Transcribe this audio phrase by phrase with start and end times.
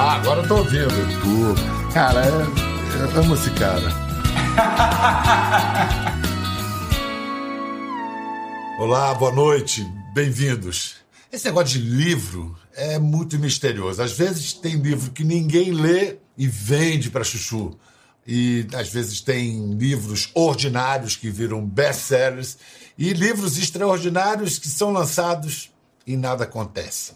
[0.00, 0.86] Ah, agora eu tô ouvindo.
[1.20, 2.28] Pô, cara, é,
[3.02, 3.92] eu amo esse cara.
[8.78, 9.82] Olá, boa noite,
[10.14, 10.98] bem-vindos.
[11.32, 14.00] Esse negócio de livro é muito misterioso.
[14.00, 17.76] Às vezes tem livro que ninguém lê e vende para chuchu.
[18.24, 22.56] E às vezes tem livros ordinários que viram best-sellers
[22.96, 25.72] e livros extraordinários que são lançados
[26.06, 27.14] e nada acontece.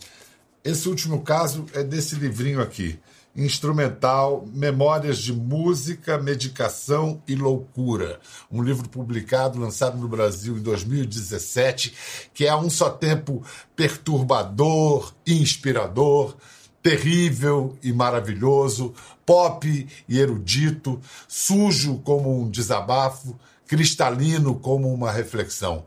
[0.65, 2.97] Esse último caso é desse livrinho aqui,
[3.35, 11.93] instrumental Memórias de Música, Medicação e Loucura, um livro publicado, lançado no Brasil em 2017,
[12.33, 13.45] que é a um só tempo
[13.75, 16.37] perturbador, inspirador,
[16.81, 18.95] terrível e maravilhoso,
[19.27, 23.37] pop e erudito, sujo como um desabafo,
[23.67, 25.85] cristalino como uma reflexão.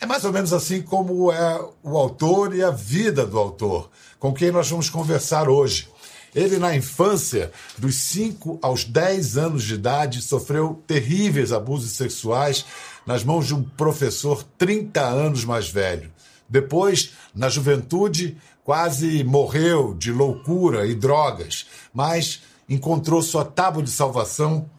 [0.00, 4.32] É mais ou menos assim como é o autor e a vida do autor, com
[4.32, 5.88] quem nós vamos conversar hoje.
[6.32, 12.64] Ele, na infância, dos 5 aos 10 anos de idade, sofreu terríveis abusos sexuais
[13.04, 16.12] nas mãos de um professor 30 anos mais velho.
[16.48, 24.70] Depois, na juventude, quase morreu de loucura e drogas, mas encontrou sua tábua de salvação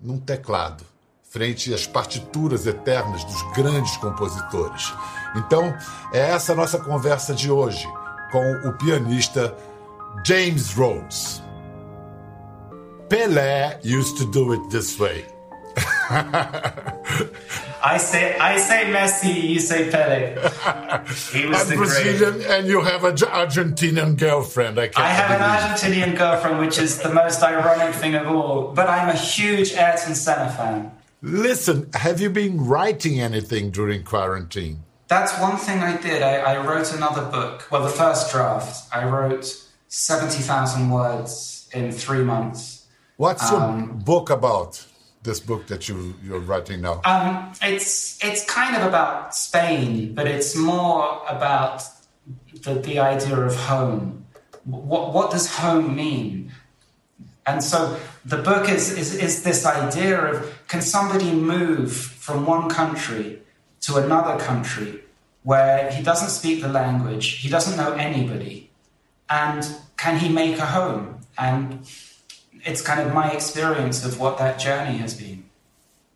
[0.00, 0.87] num teclado
[1.30, 4.92] frente às partituras eternas dos grandes compositores.
[5.36, 5.74] Então,
[6.12, 7.86] é essa nossa conversa de hoje
[8.32, 9.54] com o pianista
[10.26, 11.42] James Rhodes.
[13.08, 15.24] Pelé used to do it this way.
[17.80, 20.34] I say I say Messi, you say Pele.
[21.32, 22.46] He was I'm the Brazilian, great.
[22.50, 24.78] and you have an Argentinian girlfriend.
[24.80, 25.42] I, I have believe.
[25.42, 28.72] an Argentinian girlfriend, which is the most ironic thing of all.
[28.74, 30.90] But I'm a huge Ayrton Senna fan.
[31.20, 34.84] Listen, have you been writing anything during quarantine?
[35.08, 36.22] That's one thing I did.
[36.22, 37.66] I, I wrote another book.
[37.70, 38.88] Well, the first draft.
[38.94, 42.86] I wrote 70,000 words in three months.
[43.16, 44.84] What's um, your book about?
[45.24, 47.00] This book that you, you're writing now?
[47.04, 51.82] Um, it's, it's kind of about Spain, but it's more about
[52.62, 54.24] the, the idea of home.
[54.64, 56.52] What, what does home mean?
[57.48, 62.68] And so the book is, is, is this idea of can somebody move from one
[62.68, 63.40] country
[63.80, 65.00] to another country
[65.44, 68.70] where he doesn't speak the language, he doesn't know anybody,
[69.30, 69.66] and
[69.96, 71.20] can he make a home?
[71.38, 71.88] And
[72.66, 75.44] it's kind of my experience of what that journey has been.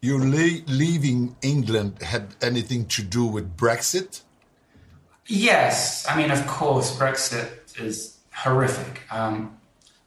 [0.02, 4.20] You le- leaving England had anything to do with Brexit?
[5.26, 6.04] Yes.
[6.06, 7.48] I mean, of course, Brexit
[7.80, 9.00] is horrific.
[9.10, 9.56] Um,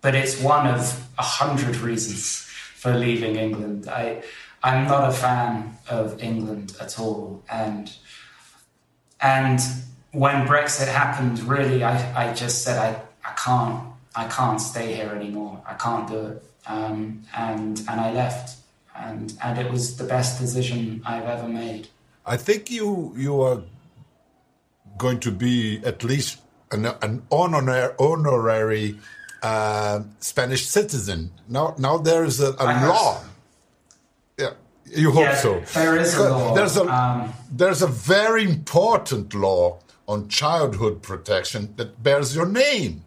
[0.06, 2.46] but it's one of a hundred reasons
[2.76, 3.88] for leaving England.
[3.88, 4.22] I,
[4.62, 7.92] I'm not a fan of England at all, and
[9.20, 9.60] and
[10.12, 12.92] when Brexit happened, really, I, I just said I,
[13.28, 13.82] I can't
[14.16, 15.60] I can't stay here anymore.
[15.66, 18.58] I can't do it, um, and and I left,
[18.96, 21.88] and and it was the best decision I've ever made.
[22.28, 23.64] I think you you are
[25.00, 29.00] going to be at least an, an honor, honorary
[29.46, 31.32] uh, Spanish citizen.
[31.48, 33.22] Now, now there is a, a law.
[34.40, 34.54] Yeah,
[34.86, 35.52] you hope yeah, so.
[35.74, 36.56] There is a law.
[36.56, 43.04] There's a um, there's a very important law on childhood protection that bears your name.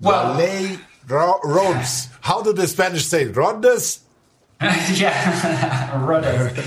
[0.00, 2.08] Well, La Ley Rhodes.
[2.22, 4.00] How do the Spanish say Rhodes?
[4.60, 6.58] yeah, Rhodes.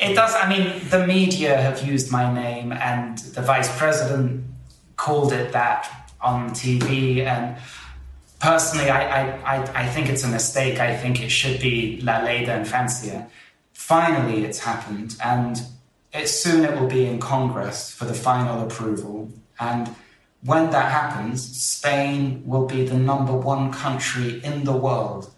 [0.00, 0.34] it does.
[0.42, 4.44] I mean, the media have used my name, and the vice president
[4.96, 7.56] called it that on TV, and
[8.44, 10.78] personally, I, I, I, think it's a mistake.
[10.78, 13.26] I think it should be La Ley de Infancia.
[13.72, 15.62] Finally, it's happened, and
[16.12, 19.30] it, soon it will be in Congress for the final approval.
[19.58, 19.88] And
[20.42, 25.32] when that happens, Spain will be the number one country in the world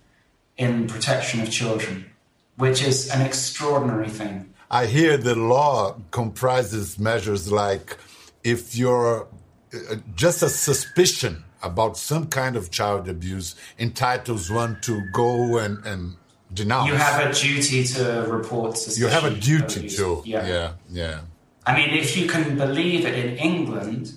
[0.56, 2.11] in protection of children,
[2.56, 4.53] which is an extraordinary thing.
[4.69, 7.99] I hear the law comprises measures like
[8.43, 9.28] if you're
[9.72, 15.84] uh, just a suspicion about some kind of child abuse entitles one to go and,
[15.84, 16.16] and
[16.53, 16.89] denounce.
[16.89, 20.22] You have a duty to report You have a duty to.
[20.24, 20.47] Yeah.
[20.47, 21.21] yeah, yeah.
[21.66, 24.13] I mean, if you can believe it in England,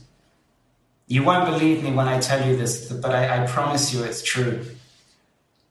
[1.08, 4.22] you won't believe me when I tell you this, but I, I promise you it's
[4.22, 4.64] true.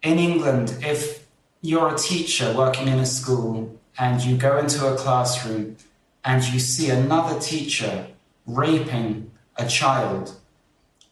[0.02, 1.26] In England, if
[1.60, 5.76] you're a teacher working in a school and you go into a classroom
[6.24, 8.08] and you see another teacher
[8.46, 10.34] raping a child,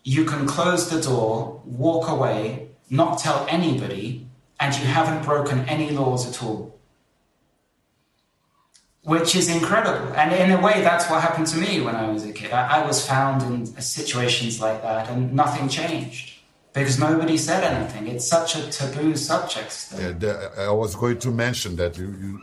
[0.06, 4.24] you can close the door, walk away, not tell anybody,
[4.60, 6.78] and you haven't broken any laws at all.
[9.02, 10.14] Which is incredible.
[10.14, 12.52] And in a way, that's what happened to me when I was a kid.
[12.52, 16.34] I, I was found in situations like that, and nothing changed.
[16.76, 18.06] because nobody said anything.
[18.06, 20.14] It's such a taboo subject still.
[20.20, 22.40] Yeah, I was going to mention that you, you,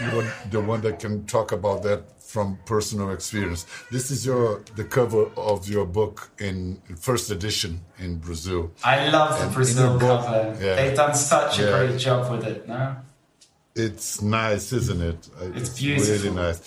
[0.00, 2.02] you are the one that can talk about that
[2.34, 3.64] from personal experience.
[3.92, 7.72] This is your the cover of your book in first edition
[8.04, 8.72] in Brazil.
[8.82, 10.56] I love the And in Brazil cover.
[10.60, 10.74] yeah.
[10.74, 12.96] They've done such a great job with it, no?
[13.76, 15.20] It's nice, isn't it?
[15.58, 16.34] It's really beautiful.
[16.34, 16.62] nice.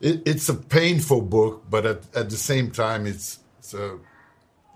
[0.00, 3.98] It, it's a painful book, but at, at the same time, it's, it's a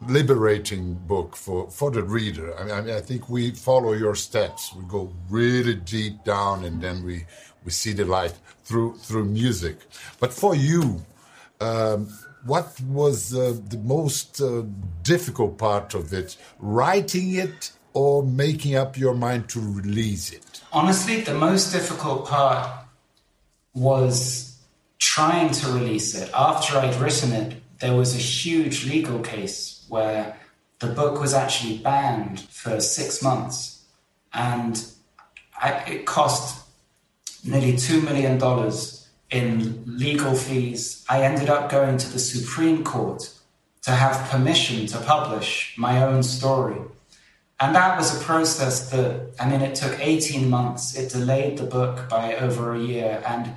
[0.09, 2.59] liberating book for, for the reader.
[2.59, 4.75] I mean, I mean, I think we follow your steps.
[4.75, 7.27] We go really deep down, and then we
[7.65, 8.35] we see the light
[8.65, 9.77] through through music.
[10.19, 11.03] But for you,
[11.61, 12.09] um,
[12.45, 14.65] what was uh, the most uh,
[15.03, 16.37] difficult part of it?
[16.59, 20.63] Writing it or making up your mind to release it?
[20.73, 22.69] Honestly, the most difficult part
[23.75, 24.59] was
[24.99, 26.31] trying to release it.
[26.35, 30.35] After I'd written it, there was a huge legal case where
[30.79, 33.85] the book was actually banned for six months.
[34.33, 34.83] And
[35.61, 36.67] I, it cost
[37.45, 38.41] nearly $2 million
[39.31, 41.05] in legal fees.
[41.11, 43.31] I ended up going to the Supreme Court
[43.83, 46.81] to have permission to publish my own story.
[47.61, 50.97] And that was a process that, I mean, it took 18 months.
[50.97, 53.23] It delayed the book by over a year.
[53.27, 53.53] And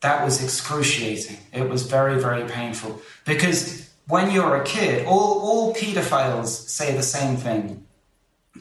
[0.00, 1.36] that was excruciating.
[1.52, 3.02] It was very, very painful.
[3.26, 7.86] Because when you're a kid, all, all pedophiles say the same thing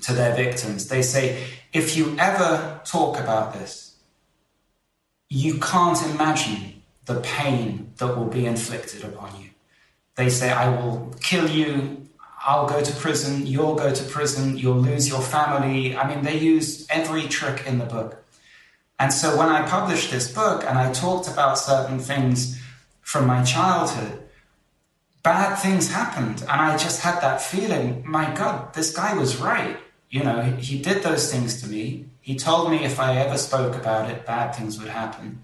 [0.02, 0.88] to their victims.
[0.88, 3.96] They say, if you ever talk about this,
[5.30, 9.50] you can't imagine the pain that will be inflicted upon you.
[10.16, 12.08] They say, I will kill you,
[12.46, 15.96] I'll go to prison, you'll go to prison, you'll lose your family.
[15.96, 18.24] I mean, they use every trick in the book.
[19.00, 22.62] And so when I published this book and I talked about certain things
[23.02, 24.23] from my childhood,
[25.24, 26.42] bad things happened.
[26.42, 29.78] And I just had that feeling, my God, this guy was right.
[30.10, 32.06] You know, he did those things to me.
[32.22, 35.44] He told me if I ever spoke about it, bad things would happen.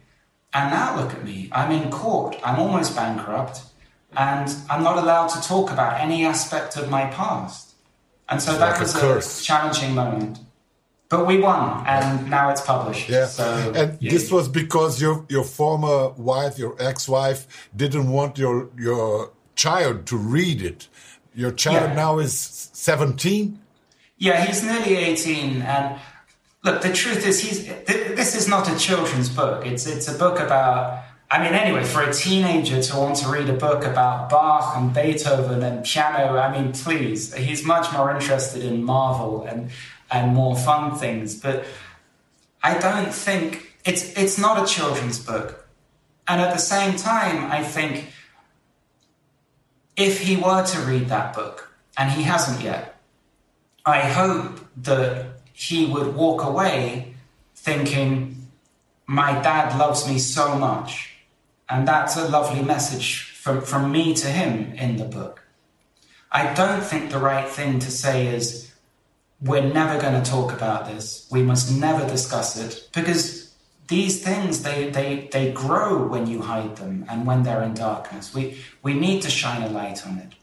[0.53, 1.49] And now look at me.
[1.51, 2.37] I'm in court.
[2.43, 3.61] I'm almost bankrupt.
[4.15, 7.73] And I'm not allowed to talk about any aspect of my past.
[8.27, 9.43] And so that like was a, curse.
[9.43, 10.39] challenging moment.
[11.09, 13.09] But we won, and now it's published.
[13.09, 14.11] Yeah, So, and yeah.
[14.11, 19.31] this was because your your former wife, your ex-wife, didn't want your your
[19.63, 20.87] child to read it.
[21.41, 22.03] Your child Yeah.
[22.03, 22.33] now is
[22.73, 23.59] seventeen.
[24.17, 25.61] Yeah, he's nearly 18.
[25.61, 25.85] And
[26.65, 29.65] look, the truth is, he's th- this is not a children's book.
[29.65, 33.49] It's, it's a book about, I mean, anyway, for a teenager to want to read
[33.49, 38.61] a book about Bach and Beethoven and piano, I mean, please, he's much more interested
[38.71, 39.69] in Marvel and,
[40.11, 41.35] and more fun things.
[41.45, 41.63] But
[42.61, 45.49] I don't think it's, it's not a children's book.
[46.27, 47.93] And at the same time, I think
[49.99, 52.95] if he were to read that book, and he hasn't yet,
[53.85, 57.15] I hope that he would walk away
[57.53, 58.47] thinking,
[59.05, 61.15] my dad loves me so much.
[61.69, 65.43] And that's a lovely message from, from me to him in the book.
[66.31, 68.73] I don't think the right thing to say is,
[69.41, 71.27] we're never going to talk about this.
[71.31, 73.38] We must never discuss it because
[73.89, 78.33] these things, they, they, they grow when you hide them and when they're in darkness.
[78.33, 80.33] We, we need to shine a light on it.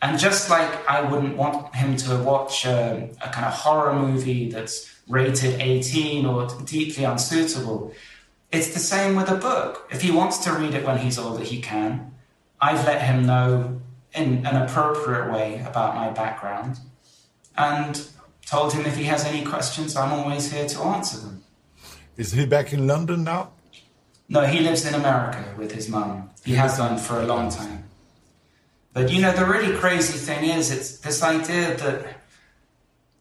[0.00, 4.50] And just like I wouldn't want him to watch a, a kind of horror movie
[4.50, 7.92] that's rated 18 or deeply unsuitable,
[8.52, 9.88] it's the same with a book.
[9.90, 12.14] If he wants to read it when he's older, he can.
[12.60, 13.80] I've let him know
[14.14, 16.78] in an appropriate way about my background
[17.56, 18.06] and
[18.46, 21.42] told him if he has any questions, I'm always here to answer them.
[22.16, 23.52] Is he back in London now?
[24.28, 26.30] No, he lives in America with his mum.
[26.44, 27.84] He has done for a long time.
[28.92, 32.06] But you know, the really crazy thing is, it's this idea that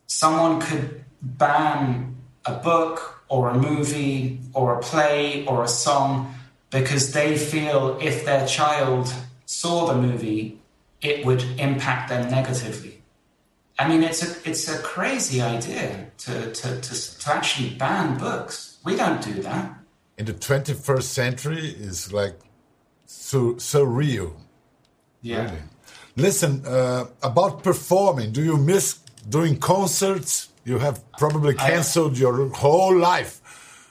[0.08, 6.34] someone could ban a book or a movie or a play or a song
[6.70, 9.14] because they feel if their child
[9.46, 10.60] saw the movie,
[11.02, 13.02] it would impact them negatively.
[13.80, 18.71] I mean, it's a it's a crazy idea to to to, to actually ban books.
[18.84, 19.74] We don't do that.
[20.18, 22.36] In the 21st century, is like
[23.06, 24.34] so surreal.
[25.22, 25.44] Yeah.
[25.46, 25.58] Really.
[26.16, 30.50] Listen, uh, about performing, do you miss doing concerts?
[30.66, 33.38] You have probably I- cancelled your whole life.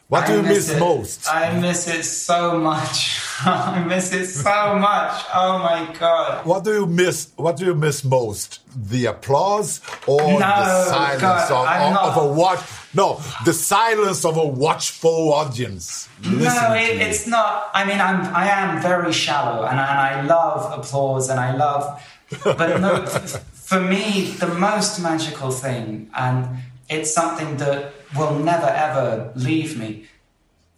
[0.08, 0.80] What do you miss it.
[0.80, 1.28] most?
[1.32, 3.20] I miss it so much.
[3.44, 5.22] I miss it so much.
[5.32, 6.44] Oh my god.
[6.44, 7.30] What do you miss?
[7.36, 8.58] What do you miss most?
[8.90, 12.58] The applause or No, the silence God, of, I'm of, a watch?
[12.92, 16.08] No, the silence of a watchful audience.
[16.24, 17.70] No, it, it's not.
[17.72, 22.02] I mean, I'm I am very shallow, and, and I love applause, and I love.
[22.42, 23.06] But no,
[23.52, 26.48] for me, the most magical thing, and
[26.88, 30.06] it's something that will never ever leave me.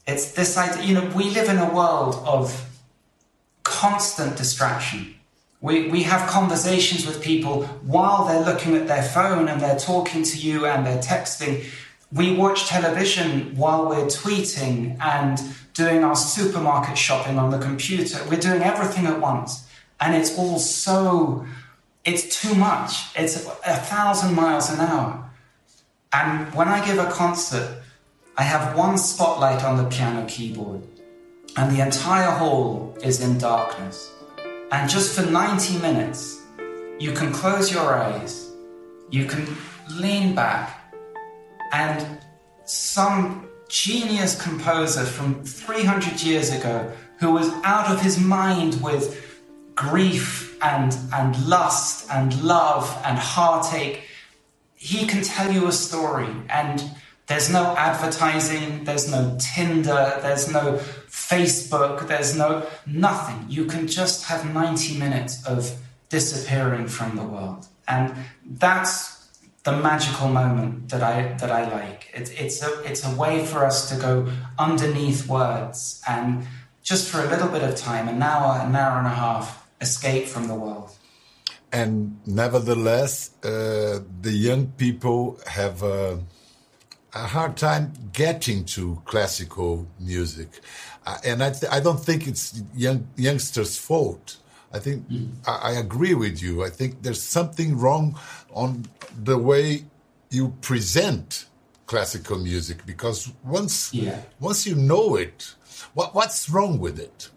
[0.06, 2.68] It's this idea, you know, we live in a world of
[3.62, 5.14] constant distraction.
[5.60, 10.24] We, we have conversations with people while they're looking at their phone and they're talking
[10.24, 11.64] to you and they're texting.
[12.12, 15.40] We watch television while we're tweeting and
[15.72, 18.18] doing our supermarket shopping on the computer.
[18.28, 19.66] We're doing everything at once.
[20.00, 21.46] And it's all so,
[22.04, 23.16] it's too much.
[23.16, 25.30] It's a thousand miles an hour.
[26.12, 27.82] And when I give a concert,
[28.36, 30.82] I have one spotlight on the piano keyboard,
[31.56, 34.10] and the entire hall is in darkness.
[34.70, 36.40] And just for 90 minutes,
[36.98, 38.50] you can close your eyes,
[39.10, 39.46] you can
[39.90, 40.81] lean back,
[41.72, 42.18] and
[42.64, 49.40] some genius composer from 300 years ago who was out of his mind with
[49.74, 54.02] grief and, and lust and love and heartache,
[54.76, 56.28] he can tell you a story.
[56.50, 56.84] And
[57.26, 60.74] there's no advertising, there's no Tinder, there's no
[61.08, 63.46] Facebook, there's no nothing.
[63.48, 67.66] You can just have 90 minutes of disappearing from the world.
[67.88, 68.14] And
[68.44, 69.21] that's
[69.64, 72.10] the magical moment that I that I like.
[72.14, 74.28] It, it's a it's a way for us to go
[74.58, 76.46] underneath words and
[76.82, 80.26] just for a little bit of time, an hour, an hour and a half, escape
[80.26, 80.90] from the world.
[81.72, 86.18] And nevertheless, uh, the young people have a,
[87.14, 90.48] a, hard time getting to classical music,
[91.06, 94.36] uh, and I, I don't think it's young youngsters' fault.
[94.74, 95.28] I think mm.
[95.46, 96.64] I, I, agree with you.
[96.64, 98.18] I think there's something wrong
[98.54, 98.86] on
[99.24, 99.84] the way
[100.30, 101.46] you present
[101.86, 104.20] classical music because once yeah.
[104.40, 105.54] once you know it,
[105.94, 107.28] what what's wrong with it?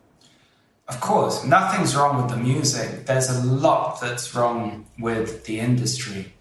[0.88, 3.06] Of course, nothing's wrong with the music.
[3.08, 6.32] There's a lot that's wrong with the industry.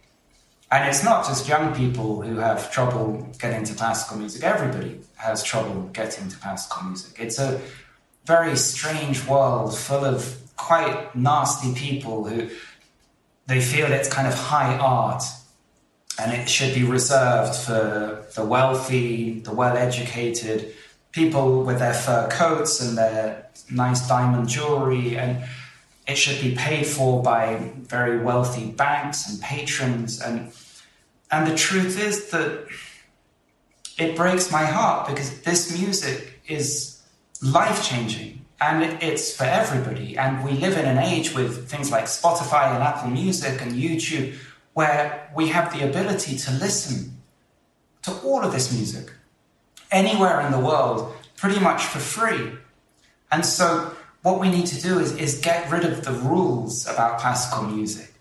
[0.71, 4.43] And it's not just young people who have trouble getting to classical music.
[4.43, 7.19] Everybody has trouble getting to classical music.
[7.19, 7.61] It's a
[8.27, 12.51] very strange world full of quite nasty people who
[13.47, 15.23] they feel it's kind of high art
[16.19, 20.73] and it should be reserved for the wealthy, the well educated,
[21.13, 25.45] people with their fur coats and their nice diamond jewelry, and
[26.07, 30.21] it should be paid for by very wealthy banks and patrons.
[30.21, 30.53] And,
[31.31, 32.67] and the truth is that
[33.99, 37.03] it breaks my heart because this music is
[37.43, 40.17] life changing and it's for everybody.
[40.17, 44.37] And we live in an age with things like Spotify and Apple Music and YouTube
[44.75, 47.17] where we have the ability to listen
[48.03, 49.13] to all of this music
[49.91, 52.53] anywhere in the world pretty much for free.
[53.31, 57.19] And so, what we need to do is, is get rid of the rules about
[57.19, 58.13] classical music.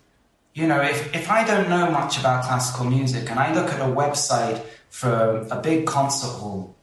[0.52, 3.80] You know, if, if I don't know much about classical music and I look at
[3.80, 6.76] a website for a big concert hall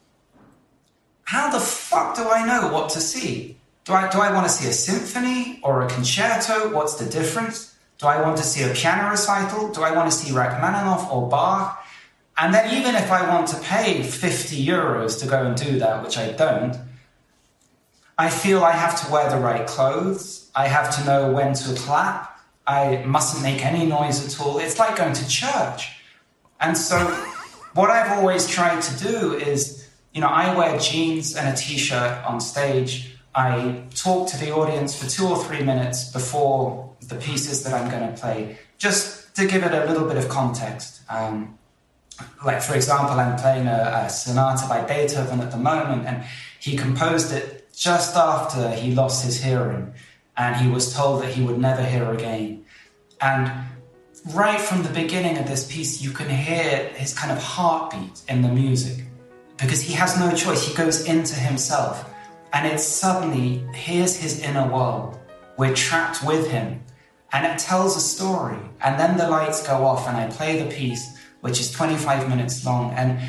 [1.24, 3.58] how the fuck do I know what to see?
[3.86, 6.74] Do I, do I want to see a symphony or a concerto?
[6.74, 7.76] What's the difference?
[7.98, 9.72] Do I want to see a piano recital?
[9.72, 11.86] Do I want to see Rachmaninoff or Bach?
[12.38, 16.04] And then, even if I want to pay 50 euros to go and do that,
[16.04, 16.76] which I don't,
[18.18, 20.50] I feel I have to wear the right clothes.
[20.56, 22.40] I have to know when to clap.
[22.66, 24.60] I mustn't make any noise at all.
[24.60, 25.92] It's like going to church.
[26.60, 27.00] And so,
[27.74, 29.81] what I've always tried to do is
[30.14, 33.16] you know, I wear jeans and a t-shirt on stage.
[33.34, 37.90] I talk to the audience for two or three minutes before the pieces that I'm
[37.90, 41.02] going to play, just to give it a little bit of context.
[41.10, 41.58] Um,
[42.46, 46.24] like, for example, I'm playing a, a sonata by Beethoven at the moment, and
[46.60, 49.94] he composed it just after he lost his hearing,
[50.36, 52.66] and he was told that he would never hear again.
[53.22, 53.50] And
[54.34, 58.42] right from the beginning of this piece, you can hear his kind of heartbeat in
[58.42, 59.06] the music
[59.62, 60.68] because he has no choice.
[60.68, 62.12] He goes into himself,
[62.52, 65.20] and it's suddenly here's his inner world.
[65.58, 66.82] We're trapped with him,
[67.32, 68.58] and it tells a story.
[68.82, 72.66] And then the lights go off, and I play the piece, which is 25 minutes
[72.66, 72.94] long.
[72.94, 73.20] And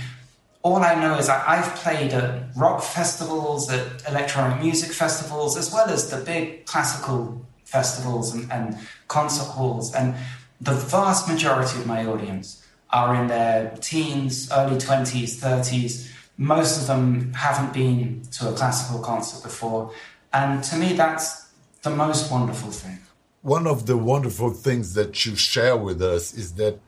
[0.62, 5.90] all I know is I've played at rock festivals, at electronic music festivals, as well
[5.90, 9.94] as the big classical festivals and, and concert halls.
[9.94, 10.14] And
[10.60, 16.86] the vast majority of my audience are in their teens, early 20s, 30s most of
[16.86, 19.92] them haven't been to a classical concert before.
[20.32, 21.48] And to me, that's
[21.82, 22.98] the most wonderful thing.
[23.42, 26.78] One of the wonderful things that you share with us is that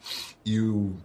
[0.45, 0.99] you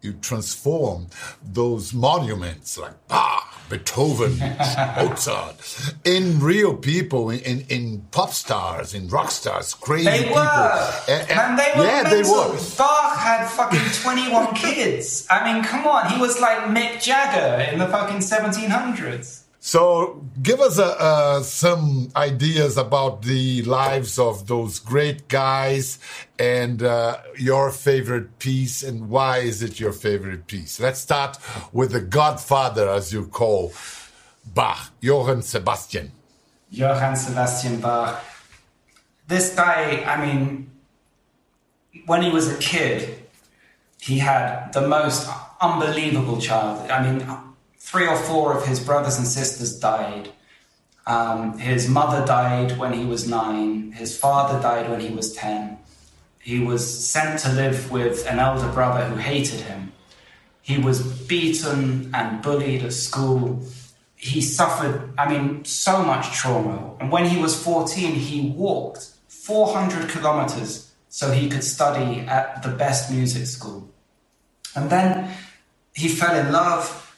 [0.00, 1.08] you transform
[1.42, 4.38] those monuments like Bach, Beethoven,
[4.96, 5.56] Mozart,
[6.04, 10.36] in real people, in, in, pop stars, in rock stars, crazy they people.
[10.36, 11.02] Were.
[11.08, 12.56] And, and, and they were yeah, they were.
[12.78, 12.97] Bach
[13.58, 15.26] fucking 21 kids.
[15.28, 16.08] I mean, come on.
[16.12, 19.42] He was like Mick Jagger in the fucking 1700s.
[19.58, 25.98] So, give us uh, uh, some ideas about the lives of those great guys
[26.38, 30.78] and uh, your favorite piece, and why is it your favorite piece?
[30.78, 31.36] Let's start
[31.72, 33.72] with the Godfather, as you call
[34.54, 36.12] Bach, Johann Sebastian.
[36.70, 38.24] Johann Sebastian Bach.
[39.26, 40.70] This guy, I mean,
[42.06, 43.27] when he was a kid,
[44.08, 45.28] he had the most
[45.60, 46.90] unbelievable childhood.
[46.90, 47.26] I mean,
[47.76, 50.30] three or four of his brothers and sisters died.
[51.06, 53.92] Um, his mother died when he was nine.
[53.92, 55.76] His father died when he was 10.
[56.40, 59.92] He was sent to live with an elder brother who hated him.
[60.62, 63.62] He was beaten and bullied at school.
[64.16, 66.96] He suffered, I mean, so much trauma.
[66.98, 72.70] And when he was 14, he walked 400 kilometers so he could study at the
[72.70, 73.90] best music school.
[74.74, 75.30] And then
[75.94, 77.08] he fell in love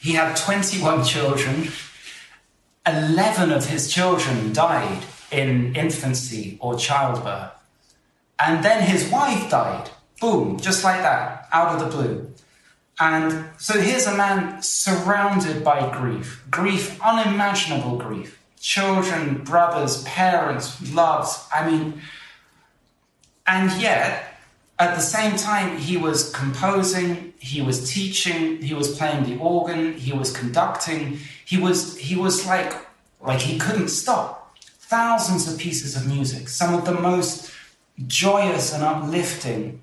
[0.00, 1.68] he had 21 children.
[2.86, 7.52] 11 of his children died in infancy or childbirth.
[8.38, 9.90] And then his wife died.
[10.18, 12.32] Boom, just like that, out of the blue.
[12.98, 18.38] And so here's a man surrounded by grief grief, unimaginable grief.
[18.58, 21.46] Children, brothers, parents, loves.
[21.54, 22.00] I mean,
[23.46, 24.29] and yet
[24.80, 29.92] at the same time, he was composing, he was teaching, he was playing the organ,
[29.92, 31.18] he was conducting.
[31.44, 32.72] He was he was like
[33.20, 34.56] like he couldn't stop.
[34.78, 37.52] Thousands of pieces of music, some of the most
[38.06, 39.82] joyous and uplifting,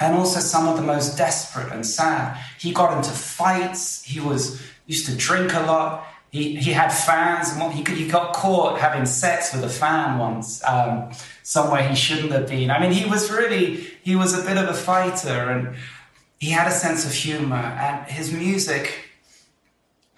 [0.00, 2.38] and also some of the most desperate and sad.
[2.60, 4.04] He got into fights.
[4.04, 6.06] He was used to drink a lot.
[6.30, 11.10] He, he had fans, he, he got caught having sex with a fan once, um,
[11.42, 12.70] somewhere he shouldn't have been.
[12.70, 15.76] I mean, he was really, he was a bit of a fighter, and
[16.38, 19.10] he had a sense of humor, and his music.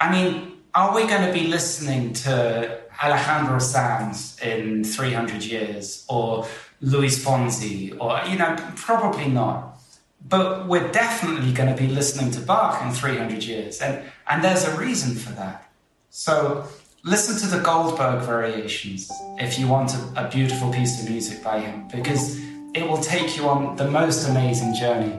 [0.01, 6.47] I mean, are we going to be listening to Alejandro Sanz in 300 years, or
[6.83, 9.81] Luis Fonsi, or, you know, probably not.
[10.29, 14.65] But we're definitely going to be listening to Bach in 300 years, and, and there's
[14.65, 15.70] a reason for that.
[16.13, 16.65] So
[17.05, 21.61] listen to the Goldberg variations if you want a, a, beautiful piece of music by
[21.61, 22.37] him, because
[22.75, 25.15] it will take you on the most amazing journey.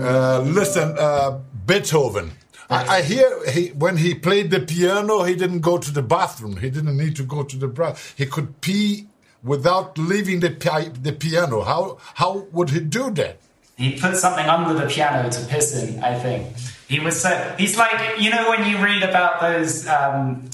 [0.00, 2.30] Uh, listen, uh, Beethoven.
[2.70, 6.58] I, I, hear he, when he played the piano, he didn't go to the bathroom.
[6.58, 8.14] He didn't need to go to the bathroom.
[8.16, 9.08] He could pee
[9.44, 11.62] without leaving the, pi- the piano?
[11.62, 13.38] How, how would he do that?
[13.76, 16.56] He put something under the piano to piss in, I think.
[16.88, 20.48] He was so, he's like, you know, when you read about those um,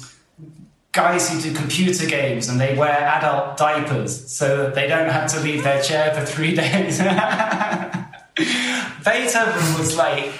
[0.92, 5.30] guys who do computer games and they wear adult diapers so that they don't have
[5.32, 6.98] to leave their chair for three days.
[9.04, 10.32] Beethoven was like,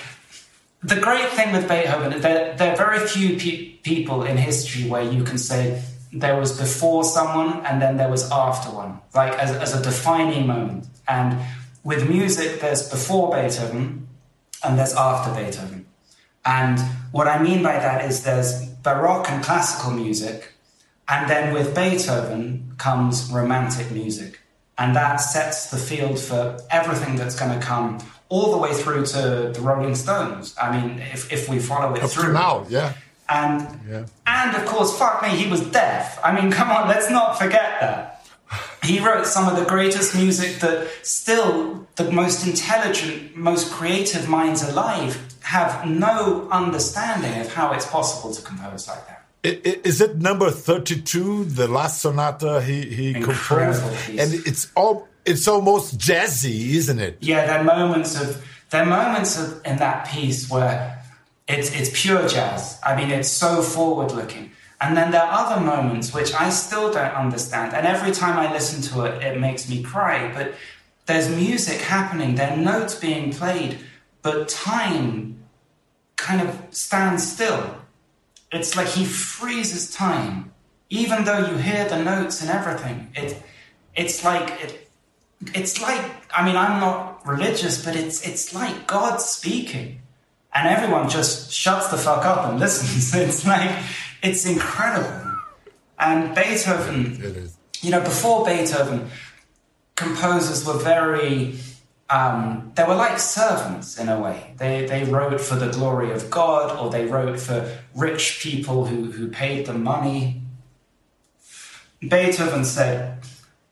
[0.82, 5.02] the great thing with Beethoven, there, there are very few pe- people in history where
[5.02, 5.82] you can say,
[6.12, 10.46] there was before someone and then there was after one, like as, as a defining
[10.46, 10.87] moment.
[11.09, 11.38] And
[11.85, 14.09] with music, there's before Beethoven
[14.64, 15.87] and there's after Beethoven.
[16.44, 16.81] And
[17.12, 20.53] what I mean by that is there's Baroque and classical music,
[21.09, 24.40] and then with Beethoven comes romantic music.
[24.79, 27.99] And that sets the field for everything that's going to come
[28.31, 30.55] all the way through to the Rolling Stones.
[30.61, 32.33] I mean, if, if we follow it Up through.
[32.33, 32.94] now, yeah.
[33.31, 34.07] And yeah.
[34.27, 36.19] and of course, fuck me, he was deaf.
[36.25, 38.27] I mean, come on, let's not forget that.
[38.83, 44.62] He wrote some of the greatest music that still the most intelligent, most creative minds
[44.62, 49.27] alive have no understanding of how it's possible to compose like that.
[49.43, 53.83] Is it number thirty-two, the last sonata he he composed?
[54.07, 54.21] Piece.
[54.21, 57.19] And it's all it's almost jazzy, isn't it?
[57.21, 60.99] Yeah, there are moments of there are moments of, in that piece where
[61.50, 62.78] it's, it's pure jazz.
[62.84, 64.52] I mean, it's so forward looking.
[64.80, 67.74] And then there are other moments which I still don't understand.
[67.74, 70.32] And every time I listen to it, it makes me cry.
[70.32, 70.54] But
[71.06, 73.78] there's music happening, there are notes being played,
[74.22, 75.42] but time
[76.16, 77.76] kind of stands still.
[78.52, 80.52] It's like he freezes time.
[80.88, 83.42] Even though you hear the notes and everything, it,
[83.94, 84.90] it's like it,
[85.54, 90.00] it's like I mean I'm not religious, but it's it's like God speaking
[90.54, 93.14] and everyone just shuts the fuck up and listens.
[93.14, 93.70] it's like
[94.22, 95.32] it's incredible.
[95.98, 97.50] And Beethoven,
[97.82, 99.10] you know, before Beethoven,
[99.96, 101.58] composers were very
[102.10, 104.54] um, they were like servants in a way.
[104.58, 109.12] They, they wrote for the glory of God, or they wrote for rich people who,
[109.12, 110.42] who paid them money.
[112.00, 113.22] Beethoven said,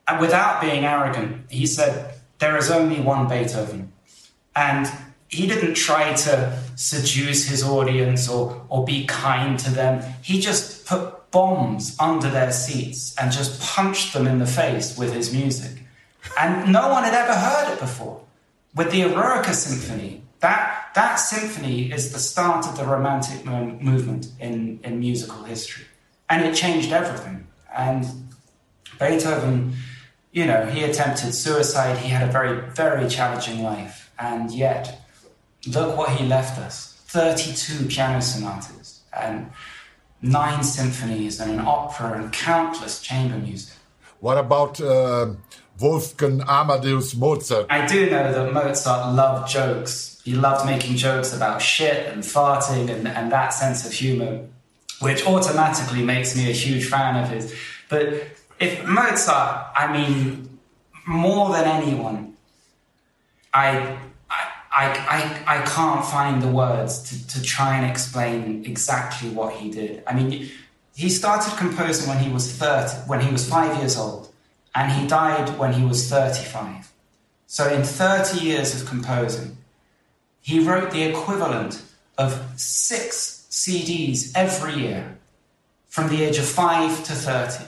[0.06, 3.92] and without being arrogant, he said, There is only one Beethoven.
[4.54, 4.88] And
[5.28, 10.02] he didn't try to seduce his audience or, or be kind to them.
[10.22, 15.12] He just put bombs under their seats and just punched them in the face with
[15.12, 15.82] his music.
[16.38, 18.22] And no one had ever heard it before.
[18.74, 24.80] With the Eroica Symphony, that, that symphony is the start of the Romantic movement in,
[24.82, 25.84] in musical history.
[26.30, 27.46] And it changed everything.
[27.76, 28.06] And
[28.98, 29.74] Beethoven,
[30.32, 31.98] you know, he attempted suicide.
[31.98, 34.10] He had a very, very challenging life.
[34.18, 35.00] And yet,
[35.66, 39.50] look what he left us 32 piano sonatas and
[40.20, 43.74] nine symphonies and an opera and countless chamber music.
[44.20, 45.34] What about uh,
[45.80, 47.66] Wolfgang Amadeus Mozart?
[47.70, 50.20] I do know that Mozart loved jokes.
[50.24, 54.44] He loved making jokes about shit and farting and, and that sense of humor,
[55.00, 57.54] which automatically makes me a huge fan of his.
[57.88, 58.22] But
[58.58, 60.58] if Mozart, I mean,
[61.06, 62.36] more than anyone,
[63.54, 63.96] I
[64.78, 69.72] I, I, I can't find the words to, to try and explain exactly what he
[69.72, 70.04] did.
[70.06, 70.48] I mean,
[70.94, 74.32] he started composing when he was 30, when he was five years old,
[74.76, 76.92] and he died when he was 35.
[77.48, 79.56] So, in 30 years of composing,
[80.42, 81.82] he wrote the equivalent
[82.16, 85.18] of six CDs every year
[85.88, 87.64] from the age of five to 30.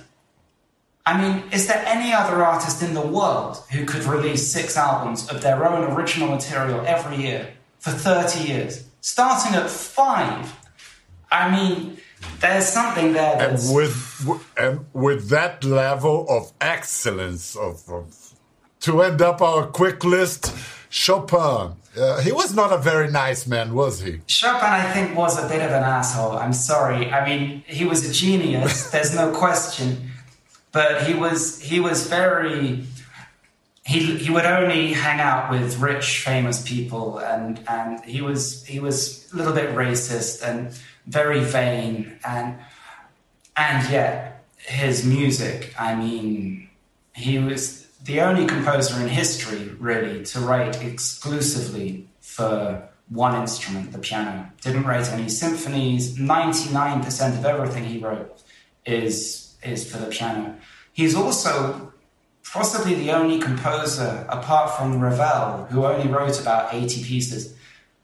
[1.07, 5.29] I mean, is there any other artist in the world who could release six albums
[5.29, 10.55] of their own original material every year for 30 years, starting at five?
[11.33, 11.97] I mean,
[12.41, 13.69] there's something there that's...
[13.69, 18.35] And with, and with that level of excellence, of, of
[18.81, 20.55] to end up our quick list,
[20.91, 21.77] Chopin.
[21.97, 24.21] Uh, he was not a very nice man, was he?
[24.27, 26.37] Chopin, I think, was a bit of an asshole.
[26.37, 27.11] I'm sorry.
[27.11, 28.91] I mean, he was a genius.
[28.91, 30.10] There's no question
[30.73, 32.85] but he was he was very
[33.85, 38.81] he he would only hang out with rich famous people and and he was he
[38.81, 40.73] was a little bit racist and
[41.07, 42.59] very vain and
[43.57, 46.69] and yet his music i mean
[47.15, 53.99] he was the only composer in history really to write exclusively for one instrument the
[53.99, 54.51] piano.
[54.63, 56.17] Didn't write any symphonies.
[56.17, 58.43] 99% of everything he wrote
[58.87, 60.57] is is for the piano.
[60.93, 61.93] He's also
[62.53, 67.55] possibly the only composer, apart from Ravel, who only wrote about 80 pieces,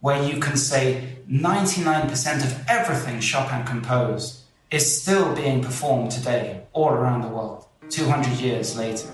[0.00, 6.90] where you can say 99% of everything Chopin composed is still being performed today all
[6.90, 9.08] around the world, 200 years later.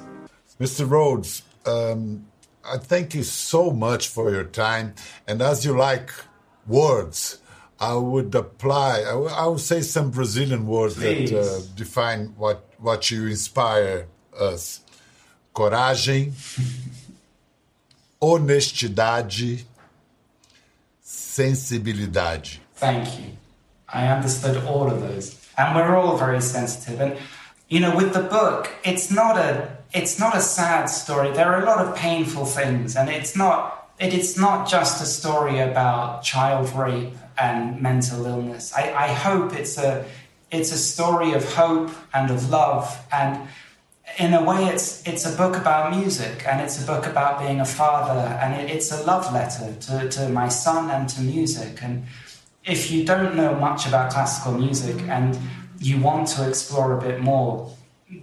[0.60, 0.88] Mr.
[0.88, 2.26] Rhodes, um,
[2.64, 4.94] I thank you so much for your time.
[5.26, 6.10] And as you like
[6.66, 7.38] words,
[7.82, 11.30] I would apply, I would say some Brazilian words Please.
[11.32, 14.06] that uh, define what, what you inspire
[14.38, 14.82] us.
[15.52, 16.30] Coragem,
[18.22, 19.64] honestidade,
[21.02, 22.50] sensibilidade.
[22.76, 23.24] Thank you.
[23.88, 25.44] I understood all of those.
[25.58, 27.00] And we're all very sensitive.
[27.00, 27.18] And,
[27.68, 31.32] you know, with the book, it's not a, it's not a sad story.
[31.32, 32.94] There are a lot of painful things.
[32.94, 38.72] And it's not, it, it's not just a story about child rape and mental illness.
[38.74, 40.04] I, I hope it's a
[40.50, 43.48] it's a story of hope and of love and
[44.18, 47.60] in a way it's it's a book about music and it's a book about being
[47.60, 51.82] a father and it, it's a love letter to, to my son and to music
[51.82, 52.04] and
[52.64, 55.38] if you don't know much about classical music and
[55.78, 57.74] you want to explore a bit more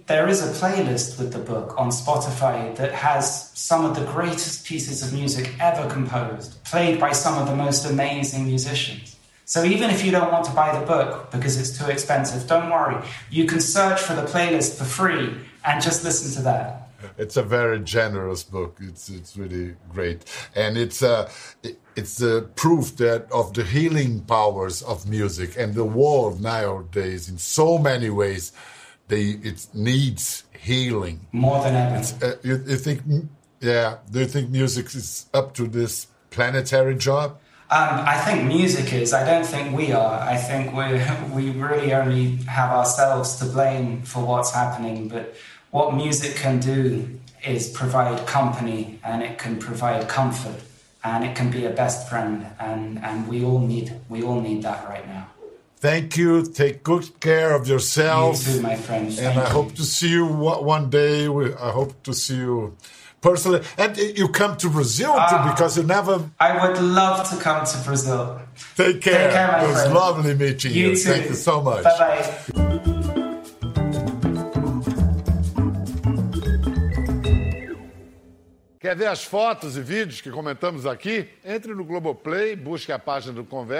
[0.06, 4.64] there is a playlist with the book on Spotify that has some of the greatest
[4.64, 9.16] pieces of music ever composed, played by some of the most amazing musicians.
[9.44, 12.70] So even if you don't want to buy the book because it's too expensive, don't
[12.70, 13.04] worry.
[13.30, 16.88] You can search for the playlist for free and just listen to that.
[17.18, 18.76] It's a very generous book.
[18.80, 20.22] It's it's really great,
[20.54, 21.30] and it's a
[21.64, 27.30] uh, it's a proof that of the healing powers of music and the world nowadays
[27.30, 28.52] in so many ways
[29.10, 31.96] they it needs healing more than ever.
[32.24, 33.02] Uh, you, you, think,
[33.60, 33.98] yeah?
[34.10, 37.38] Do you think music is up to this planetary job?
[37.72, 39.12] Um, I think music is.
[39.12, 40.20] I don't think we are.
[40.20, 40.86] I think we
[41.36, 45.08] we really only have ourselves to blame for what's happening.
[45.08, 45.34] But
[45.70, 50.60] what music can do is provide company, and it can provide comfort,
[51.04, 54.62] and it can be a best friend, and and we all need we all need
[54.62, 55.28] that right now.
[55.80, 56.42] Thank you.
[56.44, 58.46] Take good care of yourself.
[58.46, 59.08] You too, my friend.
[59.18, 59.52] And I you.
[59.52, 61.26] hope to see you one day.
[61.26, 62.76] I hope to see you
[63.22, 63.62] personally.
[63.78, 65.26] And you come to Brazil Ah.
[65.30, 68.40] too, because you never I would love to come to Brazil.
[68.76, 69.14] take care.
[69.28, 69.94] Take care, my it was friend.
[69.94, 70.88] lovely meeting you.
[70.90, 71.10] You too.
[71.12, 71.82] Thank you so much.
[71.84, 73.40] Bye bye.
[78.78, 81.28] Quer ver as fotos e vídeos que comentamos aqui?
[81.44, 83.78] Entre no Globoplay, busque a página do Conversa.